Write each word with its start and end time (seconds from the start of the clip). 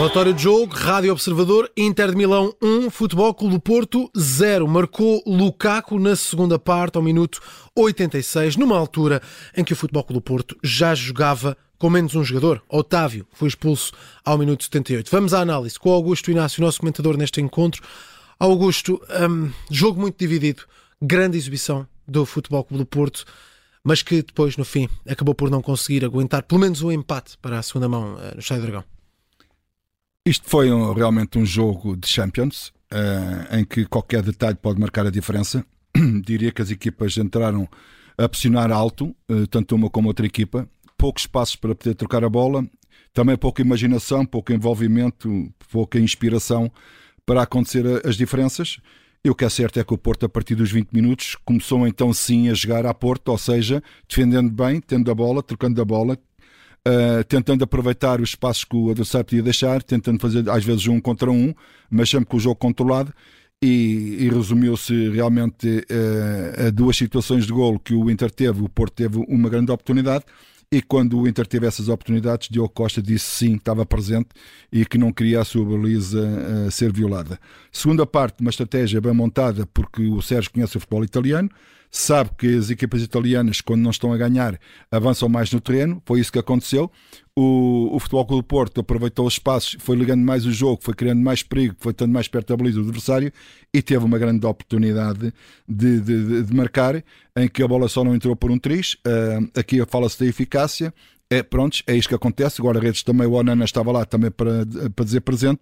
Relatório 0.00 0.32
de 0.32 0.42
jogo, 0.42 0.74
Rádio 0.74 1.12
Observador, 1.12 1.70
Inter 1.76 2.10
de 2.10 2.16
Milão 2.16 2.54
1, 2.62 2.88
Futebol 2.88 3.34
Clube 3.34 3.56
do 3.56 3.60
Porto 3.60 4.10
0. 4.18 4.66
Marcou 4.66 5.22
Lukaku 5.26 5.98
na 5.98 6.16
segunda 6.16 6.58
parte, 6.58 6.96
ao 6.96 7.02
minuto 7.02 7.38
86, 7.76 8.56
numa 8.56 8.78
altura 8.78 9.20
em 9.54 9.62
que 9.62 9.74
o 9.74 9.76
Futebol 9.76 10.02
Clube 10.02 10.20
do 10.20 10.24
Porto 10.24 10.56
já 10.64 10.94
jogava 10.94 11.54
com 11.78 11.90
menos 11.90 12.14
um 12.14 12.24
jogador. 12.24 12.62
Otávio 12.66 13.26
foi 13.34 13.48
expulso 13.48 13.92
ao 14.24 14.38
minuto 14.38 14.64
78. 14.64 15.10
Vamos 15.10 15.34
à 15.34 15.40
análise 15.40 15.78
com 15.78 15.92
Augusto 15.92 16.30
Inácio, 16.30 16.62
nosso 16.62 16.80
comentador 16.80 17.18
neste 17.18 17.42
encontro. 17.42 17.82
Augusto, 18.38 18.98
um, 19.28 19.50
jogo 19.70 20.00
muito 20.00 20.18
dividido, 20.18 20.62
grande 21.00 21.36
exibição 21.36 21.86
do 22.08 22.24
Futebol 22.24 22.64
Clube 22.64 22.84
do 22.84 22.86
Porto, 22.86 23.26
mas 23.84 24.00
que 24.02 24.22
depois, 24.22 24.56
no 24.56 24.64
fim, 24.64 24.88
acabou 25.06 25.34
por 25.34 25.50
não 25.50 25.60
conseguir 25.60 26.06
aguentar 26.06 26.42
pelo 26.44 26.62
menos 26.62 26.80
um 26.80 26.90
empate 26.90 27.36
para 27.36 27.58
a 27.58 27.62
segunda 27.62 27.86
mão 27.86 28.14
uh, 28.14 28.32
no 28.32 28.40
Estádio 28.40 28.62
Dragão. 28.62 28.99
Isto 30.26 30.50
foi 30.50 30.70
um, 30.70 30.92
realmente 30.92 31.38
um 31.38 31.46
jogo 31.46 31.96
de 31.96 32.06
Champions, 32.06 32.72
uh, 32.92 33.56
em 33.56 33.64
que 33.64 33.86
qualquer 33.86 34.22
detalhe 34.22 34.56
pode 34.56 34.78
marcar 34.78 35.06
a 35.06 35.10
diferença. 35.10 35.64
Diria 36.22 36.52
que 36.52 36.60
as 36.60 36.70
equipas 36.70 37.16
entraram 37.16 37.66
a 38.18 38.28
pressionar 38.28 38.70
alto, 38.70 39.16
uh, 39.30 39.46
tanto 39.46 39.74
uma 39.74 39.88
como 39.88 40.08
outra 40.08 40.26
equipa, 40.26 40.68
poucos 40.98 41.26
passos 41.26 41.56
para 41.56 41.74
poder 41.74 41.94
trocar 41.94 42.22
a 42.22 42.28
bola, 42.28 42.68
também 43.14 43.34
pouca 43.34 43.62
imaginação, 43.62 44.26
pouco 44.26 44.52
envolvimento, 44.52 45.50
pouca 45.70 45.98
inspiração 45.98 46.70
para 47.24 47.42
acontecer 47.42 48.06
as 48.06 48.14
diferenças. 48.14 48.78
E 49.24 49.30
o 49.30 49.34
que 49.34 49.44
é 49.44 49.48
certo 49.48 49.80
é 49.80 49.84
que 49.84 49.94
o 49.94 49.98
Porto, 49.98 50.26
a 50.26 50.28
partir 50.28 50.54
dos 50.54 50.70
20 50.70 50.92
minutos, 50.92 51.36
começou 51.44 51.86
então 51.86 52.12
sim 52.12 52.50
a 52.50 52.54
jogar 52.54 52.84
à 52.84 52.92
Porto, 52.92 53.28
ou 53.28 53.38
seja, 53.38 53.82
defendendo 54.06 54.50
bem, 54.50 54.80
tendo 54.80 55.10
a 55.10 55.14
bola, 55.14 55.42
trocando 55.42 55.80
a 55.80 55.84
bola, 55.84 56.18
uh, 56.86 57.24
tentando 57.24 57.64
aproveitar 57.64 58.20
os 58.20 58.30
espaços 58.30 58.64
que 58.64 58.76
o 58.76 58.90
adversário 58.90 59.24
podia 59.24 59.42
deixar, 59.42 59.82
tentando 59.82 60.20
fazer 60.20 60.48
às 60.48 60.64
vezes 60.64 60.86
um 60.86 61.00
contra 61.00 61.30
um, 61.30 61.54
mas 61.90 62.10
sempre 62.10 62.26
com 62.26 62.36
o 62.36 62.40
jogo 62.40 62.56
controlado. 62.56 63.12
E, 63.62 64.16
e 64.20 64.30
resumiu-se 64.30 65.10
realmente 65.10 65.84
uh, 65.90 66.68
a 66.68 66.70
duas 66.70 66.96
situações 66.96 67.44
de 67.44 67.52
golo 67.52 67.78
que 67.78 67.92
o 67.92 68.10
Inter 68.10 68.30
teve. 68.30 68.62
O 68.62 68.70
Porto 68.70 68.94
teve 68.94 69.22
uma 69.28 69.50
grande 69.50 69.70
oportunidade 69.70 70.24
e 70.72 70.80
quando 70.80 71.18
o 71.18 71.26
Inter 71.26 71.44
teve 71.46 71.66
essas 71.66 71.88
oportunidades, 71.88 72.48
Diogo 72.48 72.68
Costa 72.68 73.02
disse 73.02 73.24
sim, 73.24 73.56
estava 73.56 73.84
presente 73.84 74.28
e 74.70 74.86
que 74.86 74.96
não 74.96 75.12
queria 75.12 75.40
a 75.40 75.44
sua 75.44 75.64
baliza 75.64 76.20
uh, 76.20 76.70
ser 76.70 76.92
violada. 76.92 77.40
Segunda 77.72 78.06
parte, 78.06 78.40
uma 78.40 78.50
estratégia 78.50 79.00
bem 79.00 79.12
montada, 79.12 79.66
porque 79.74 80.00
o 80.06 80.22
Sérgio 80.22 80.52
conhece 80.52 80.76
o 80.76 80.80
futebol 80.80 81.02
italiano, 81.02 81.50
sabe 81.90 82.30
que 82.38 82.56
as 82.56 82.70
equipas 82.70 83.02
italianas, 83.02 83.60
quando 83.60 83.80
não 83.80 83.90
estão 83.90 84.12
a 84.12 84.16
ganhar, 84.16 84.58
avançam 84.90 85.28
mais 85.28 85.52
no 85.52 85.60
terreno. 85.60 86.00
Foi 86.06 86.20
isso 86.20 86.32
que 86.32 86.38
aconteceu. 86.38 86.90
O, 87.34 87.94
o 87.94 87.98
Futebol 87.98 88.26
Clube 88.26 88.42
do 88.42 88.46
Porto 88.46 88.80
aproveitou 88.80 89.26
os 89.26 89.34
espaços, 89.34 89.76
foi 89.80 89.96
ligando 89.96 90.20
mais 90.20 90.46
o 90.46 90.52
jogo, 90.52 90.80
foi 90.82 90.94
criando 90.94 91.20
mais 91.20 91.42
perigo, 91.42 91.74
foi 91.78 91.92
estando 91.92 92.12
mais 92.12 92.28
perto 92.28 92.48
da 92.48 92.56
baliza 92.56 92.80
do 92.80 92.84
adversário 92.84 93.32
e 93.72 93.82
teve 93.82 94.04
uma 94.04 94.18
grande 94.18 94.46
oportunidade 94.46 95.32
de, 95.68 96.00
de, 96.00 96.42
de 96.42 96.54
marcar, 96.54 97.02
em 97.36 97.48
que 97.48 97.62
a 97.62 97.68
bola 97.68 97.88
só 97.88 98.04
não 98.04 98.14
entrou 98.14 98.36
por 98.36 98.50
um 98.50 98.58
triz. 98.58 98.94
Uh, 98.94 99.50
aqui 99.58 99.84
fala-se 99.86 100.18
da 100.20 100.26
eficácia. 100.26 100.94
É, 101.32 101.42
pronto, 101.42 101.78
é 101.86 101.96
isto 101.96 102.08
que 102.08 102.14
acontece. 102.14 102.60
Agora, 102.60 102.80
redes 102.80 103.02
também, 103.02 103.26
o 103.26 103.32
Onana 103.32 103.64
estava 103.64 103.90
lá 103.92 104.04
também 104.04 104.30
para, 104.30 104.66
para 104.94 105.04
dizer 105.04 105.20
presente 105.20 105.60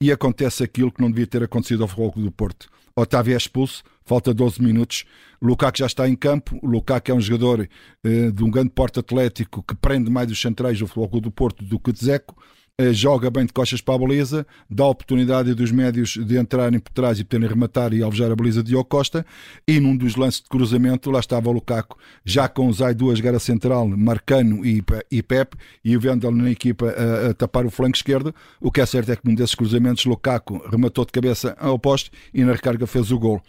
e 0.00 0.10
acontece 0.10 0.64
aquilo 0.64 0.90
que 0.90 1.00
não 1.00 1.10
devia 1.10 1.26
ter 1.26 1.42
acontecido 1.42 1.82
ao 1.82 1.88
Futebol 1.88 2.12
Clube 2.12 2.28
do 2.28 2.32
Porto. 2.32 2.68
Otávio 2.96 3.34
é 3.34 3.36
expulso, 3.36 3.82
falta 4.10 4.34
12 4.34 4.60
minutos. 4.60 5.04
Lukaku 5.40 5.78
já 5.78 5.86
está 5.86 6.08
em 6.08 6.16
campo. 6.16 6.58
Lukaku 6.64 7.12
é 7.12 7.14
um 7.14 7.20
jogador 7.20 7.68
eh, 8.02 8.32
de 8.32 8.42
um 8.42 8.50
grande 8.50 8.70
porte 8.70 8.98
atlético 8.98 9.62
que 9.62 9.76
prende 9.76 10.10
mais 10.10 10.28
os 10.32 10.40
centrais 10.40 10.80
do 10.80 10.86
Futebol 10.88 11.20
do 11.20 11.30
Porto 11.30 11.64
do 11.64 11.78
que 11.78 11.92
de 11.92 12.04
Zeco. 12.04 12.36
Eh, 12.76 12.92
joga 12.92 13.30
bem 13.30 13.46
de 13.46 13.52
costas 13.52 13.80
para 13.80 13.94
a 13.94 13.98
baliza, 13.98 14.44
dá 14.68 14.82
a 14.82 14.88
oportunidade 14.88 15.54
dos 15.54 15.70
médios 15.70 16.16
de 16.16 16.36
entrarem 16.36 16.80
por 16.80 16.90
trás 16.90 17.20
e 17.20 17.24
poderem 17.24 17.48
rematar 17.48 17.92
e 17.92 18.02
alvejar 18.02 18.32
a 18.32 18.34
baliza 18.34 18.64
de 18.64 18.74
Costa. 18.82 19.24
E 19.68 19.78
num 19.78 19.96
dos 19.96 20.16
lances 20.16 20.40
de 20.40 20.48
cruzamento, 20.48 21.08
lá 21.08 21.20
estava 21.20 21.48
o 21.48 21.52
Lukaku, 21.52 21.96
já 22.24 22.48
com 22.48 22.66
o 22.66 22.72
Zai 22.72 22.94
duas 22.94 23.20
gara 23.20 23.38
central, 23.38 23.86
Marcano 23.86 24.66
e, 24.66 24.82
e 25.08 25.22
Pep, 25.22 25.56
e 25.84 25.96
o 25.96 26.00
Vendel 26.00 26.32
na 26.32 26.50
equipa 26.50 26.86
a, 26.88 27.30
a, 27.30 27.34
tapar 27.34 27.64
o 27.64 27.70
flanco 27.70 27.96
esquerdo. 27.96 28.34
O 28.60 28.72
que 28.72 28.80
é 28.80 28.86
certo 28.86 29.12
é 29.12 29.14
que 29.14 29.24
num 29.24 29.36
desses 29.36 29.54
cruzamentos, 29.54 30.04
Lukaku 30.04 30.66
rematou 30.68 31.04
de 31.04 31.12
cabeça 31.12 31.56
ao 31.60 31.78
poste 31.78 32.10
e 32.34 32.42
na 32.42 32.54
recarga 32.54 32.88
fez 32.88 33.12
o 33.12 33.18
gol 33.20 33.40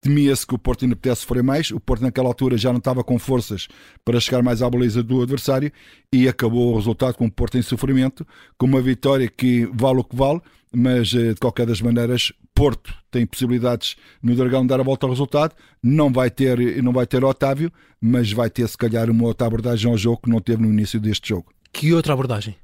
temia-se 0.00 0.46
que 0.46 0.54
o 0.54 0.58
Porto 0.58 0.84
ainda 0.84 0.96
pudesse 0.96 1.22
sofrer 1.22 1.42
mais. 1.42 1.70
O 1.70 1.78
Porto, 1.78 2.02
naquela 2.02 2.28
altura, 2.28 2.56
já 2.56 2.70
não 2.70 2.78
estava 2.78 3.04
com 3.04 3.18
forças 3.18 3.68
para 4.04 4.18
chegar 4.20 4.42
mais 4.42 4.62
à 4.62 4.70
baliza 4.70 5.02
do 5.02 5.22
adversário 5.22 5.70
e 6.12 6.28
acabou 6.28 6.72
o 6.72 6.76
resultado 6.76 7.14
com 7.14 7.26
o 7.26 7.30
Porto 7.30 7.58
em 7.58 7.62
sofrimento, 7.62 8.26
com 8.58 8.66
uma 8.66 8.80
vitória 8.80 9.28
que 9.28 9.68
vale 9.72 10.00
o 10.00 10.04
que 10.04 10.16
vale, 10.16 10.40
mas 10.74 11.12
eh, 11.12 11.34
de 11.34 11.40
qualquer 11.40 11.66
das 11.66 11.80
maneiras, 11.80 12.32
Porto 12.54 12.94
tem 13.10 13.26
possibilidades 13.26 13.96
no 14.22 14.34
Dragão 14.34 14.62
de 14.62 14.68
dar 14.68 14.80
a 14.80 14.84
volta 14.84 15.06
ao 15.06 15.10
resultado. 15.10 15.54
Não 15.82 16.12
vai 16.12 16.30
ter, 16.30 16.82
não 16.82 16.92
vai 16.92 17.06
ter 17.06 17.24
Otávio, 17.24 17.72
mas 18.00 18.32
vai 18.32 18.50
ter, 18.50 18.68
se 18.68 18.76
calhar, 18.76 19.10
uma 19.10 19.24
outra 19.24 19.46
abordagem 19.46 19.90
ao 19.90 19.96
jogo 19.96 20.22
que 20.24 20.30
não 20.30 20.40
teve 20.40 20.62
no 20.62 20.68
início 20.68 21.00
deste 21.00 21.28
jogo. 21.30 21.52
Que 21.72 21.92
outra 21.92 22.12
abordagem? 22.12 22.56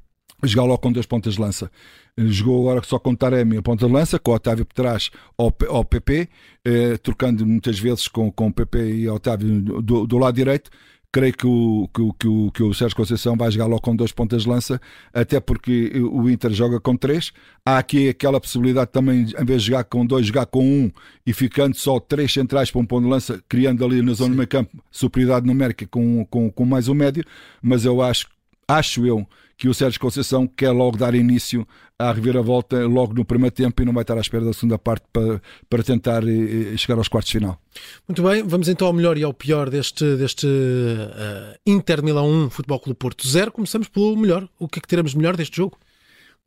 Jogar 0.42 0.64
logo 0.64 0.78
com 0.78 0.92
duas 0.92 1.06
pontas 1.06 1.34
de 1.34 1.41
lança. 1.41 1.70
Jogou 2.19 2.69
agora 2.69 2.84
só 2.86 2.98
com 2.98 3.14
Taremi 3.14 3.58
a 3.58 3.62
ponta 3.62 3.86
de 3.86 3.92
lança, 3.92 4.19
com 4.19 4.30
o 4.30 4.34
Otávio 4.34 4.64
por 4.64 4.74
trás 4.74 5.10
ao, 5.36 5.54
ao 5.69 5.84
PP, 5.84 6.28
eh, 6.64 6.97
trocando 6.98 7.47
muitas 7.47 7.78
vezes 7.78 8.08
com, 8.08 8.32
com 8.32 8.48
o 8.48 8.52
PP 8.52 8.78
e 8.78 9.08
Otávio 9.08 9.60
do, 9.60 10.06
do 10.06 10.19
lado 10.19 10.34
direito. 10.34 10.70
Creio 11.12 11.32
que 11.32 11.47
o, 11.47 11.88
que, 11.94 12.02
que, 12.19 12.28
o, 12.28 12.50
que 12.50 12.62
o 12.62 12.74
Sérgio 12.74 12.97
Conceição 12.97 13.36
vai 13.36 13.50
jogar 13.50 13.66
logo 13.66 13.80
com 13.80 13.97
duas 13.97 14.12
pontas 14.12 14.42
de 14.42 14.48
lança, 14.50 14.78
até 15.14 15.41
porque 15.41 15.92
o 15.98 16.28
Inter 16.28 16.53
joga 16.53 16.78
com 16.78 16.94
três. 16.94 17.32
Há 17.64 17.78
aqui 17.78 18.10
aquela 18.10 18.38
possibilidade 18.38 18.91
também, 18.91 19.22
em 19.22 19.44
vez 19.44 19.62
de 19.62 19.68
jogar 19.68 19.84
com 19.84 20.04
dois, 20.04 20.26
jogar 20.26 20.44
com 20.44 20.62
um 20.62 20.92
e 21.26 21.32
ficando 21.32 21.74
só 21.74 21.98
três 21.98 22.32
centrais 22.32 22.70
para 22.70 22.80
um 22.82 22.84
ponto 22.84 23.04
de 23.04 23.10
lança, 23.10 23.42
criando 23.48 23.82
ali 23.82 24.03
na 24.03 24.12
zona 24.12 24.28
Sim. 24.28 24.32
do 24.32 24.36
meio 24.36 24.48
campo 24.48 24.84
superioridade 24.91 25.47
numérica 25.47 25.86
com, 25.86 26.24
com, 26.26 26.50
com 26.50 26.64
mais 26.66 26.86
um 26.86 26.94
médio. 26.94 27.24
Mas 27.62 27.86
eu 27.86 28.03
acho, 28.03 28.26
acho 28.69 29.06
eu 29.06 29.27
que 29.56 29.69
o 29.69 29.75
Sérgio 29.75 29.99
Conceição 29.99 30.47
quer 30.47 30.71
logo 30.71 30.99
dar 30.99 31.15
início 31.15 31.66
à 31.99 32.12
reviravolta 32.12 32.87
logo 32.87 33.15
no 33.15 33.25
primeiro 33.25 33.54
tempo 33.54 33.81
e 33.81 33.84
não 33.87 33.93
vai 33.93 34.03
estar 34.03 34.16
à 34.19 34.21
espera 34.21 34.44
da 34.44 34.53
segunda 34.53 34.78
parte 34.78 35.06
para, 35.10 35.41
para 35.69 35.82
tentar 35.82 36.22
eh, 36.28 36.75
eh, 36.75 36.77
chegar 36.77 36.99
aos 36.99 37.09
quartos 37.09 37.31
de 37.31 37.38
final. 37.38 37.59
Muito 38.06 38.22
bem, 38.22 38.43
vamos 38.43 38.69
então 38.69 38.87
ao 38.87 38.93
melhor 38.93 39.16
e 39.16 39.25
ao 39.25 39.32
pior 39.32 39.71
deste, 39.71 40.16
deste 40.16 40.47
uh, 40.47 41.59
Inter 41.66 42.03
Milão 42.03 42.28
1, 42.28 42.50
Futebol 42.50 42.78
Clube 42.78 42.99
Porto 42.99 43.27
0. 43.27 43.50
Começamos 43.50 43.88
pelo 43.88 44.15
melhor. 44.15 44.47
O 44.59 44.69
que 44.69 44.78
é 44.78 44.83
que 44.83 44.88
teremos 44.88 45.15
melhor 45.15 45.37
deste 45.37 45.56
jogo? 45.56 45.78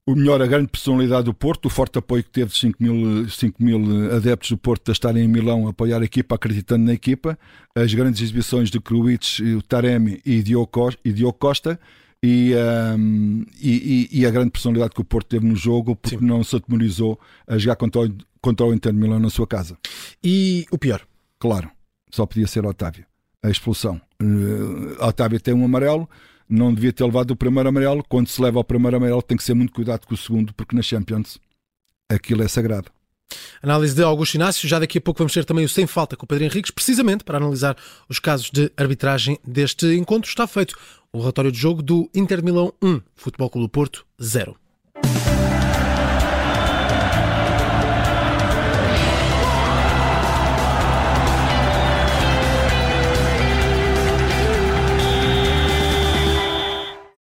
O 0.05 0.15
melhor, 0.15 0.41
a 0.41 0.47
grande 0.47 0.67
personalidade 0.67 1.25
do 1.25 1.33
Porto, 1.33 1.65
o 1.65 1.69
forte 1.69 1.99
apoio 1.99 2.23
que 2.23 2.31
teve 2.31 2.51
de 2.51 2.57
5 2.57 2.77
mil, 2.79 3.29
5 3.29 3.63
mil 3.63 4.11
adeptos 4.15 4.49
do 4.49 4.57
Porto 4.57 4.89
a 4.89 4.91
estarem 4.91 5.23
em 5.23 5.27
Milão 5.27 5.67
a 5.67 5.69
apoiar 5.69 6.01
a 6.01 6.05
equipa, 6.05 6.35
acreditando 6.35 6.85
na 6.85 6.93
equipa, 6.93 7.37
as 7.75 7.93
grandes 7.93 8.21
exibições 8.21 8.71
de 8.71 8.79
Kruic, 8.79 9.43
o 9.55 9.61
Taremi 9.61 10.19
e 10.25 10.41
Diogo 10.41 10.67
Costa, 11.37 11.79
e, 12.23 12.53
um, 12.97 13.45
e, 13.61 14.09
e, 14.11 14.25
a 14.25 14.29
grande 14.29 14.51
personalidade 14.51 14.93
que 14.93 15.01
o 15.01 15.05
Porto 15.05 15.27
teve 15.27 15.45
no 15.45 15.55
jogo 15.55 15.95
porque 15.95 16.17
Sim. 16.17 16.25
não 16.25 16.43
se 16.43 16.55
atemorizou 16.55 17.19
a 17.47 17.57
jogar 17.57 17.77
contra 17.77 18.01
o, 18.01 18.13
contra 18.41 18.65
o 18.65 18.73
Inter 18.73 18.91
de 18.91 18.99
Milão 18.99 19.19
na 19.19 19.29
sua 19.29 19.47
casa. 19.47 19.77
E 20.23 20.65
o 20.69 20.77
pior? 20.77 21.01
Claro, 21.39 21.71
só 22.11 22.25
podia 22.25 22.47
ser 22.47 22.65
Otávio. 22.65 23.05
A 23.41 23.49
expulsão. 23.49 24.01
Uh, 24.21 25.01
Otávio 25.01 25.39
tem 25.39 25.53
um 25.53 25.63
amarelo, 25.63 26.09
não 26.47 26.73
devia 26.73 26.91
ter 26.91 27.05
levado 27.05 27.31
o 27.31 27.35
primeiro 27.37 27.69
amarelo. 27.69 28.03
Quando 28.03 28.27
se 28.27 28.41
leva 28.41 28.59
ao 28.59 28.65
primeiro 28.65 28.97
amarelo, 28.97 29.21
tem 29.21 29.37
que 29.37 29.43
ser 29.43 29.53
muito 29.53 29.71
cuidado 29.71 30.05
com 30.05 30.13
o 30.13 30.17
segundo, 30.17 30.53
porque 30.53 30.75
na 30.75 30.81
Champions 30.81 31.39
aquilo 32.09 32.43
é 32.43 32.49
sagrado. 32.49 32.91
Análise 33.61 33.95
de 33.95 34.03
Augusto 34.03 34.35
Inácio. 34.35 34.67
Já 34.67 34.79
daqui 34.79 34.97
a 34.97 35.01
pouco 35.01 35.19
vamos 35.19 35.33
ter 35.33 35.45
também 35.45 35.65
o 35.65 35.69
Sem 35.69 35.87
Falta 35.87 36.15
com 36.15 36.25
o 36.25 36.27
Pedro 36.27 36.45
Henriques, 36.45 36.71
precisamente 36.71 37.23
para 37.23 37.37
analisar 37.37 37.75
os 38.07 38.19
casos 38.19 38.49
de 38.51 38.71
arbitragem 38.77 39.37
deste 39.45 39.85
encontro. 39.95 40.29
Está 40.29 40.47
feito 40.47 40.75
o 41.11 41.19
relatório 41.19 41.51
de 41.51 41.57
jogo 41.57 41.81
do 41.81 42.09
Inter 42.13 42.43
Milão 42.43 42.73
1, 42.81 43.01
Futebol 43.15 43.49
Clube 43.49 43.69
Porto 43.69 44.05
0. 44.21 44.55